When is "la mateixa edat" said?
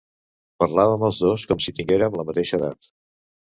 2.23-2.95